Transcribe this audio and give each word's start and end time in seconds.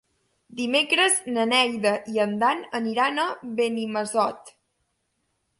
Dimecres 0.59 1.19
na 1.35 1.43
Neida 1.51 1.91
i 2.15 2.21
en 2.25 2.33
Dan 2.45 2.65
aniran 2.81 3.23
a 3.25 3.27
Benimassot. 3.61 4.55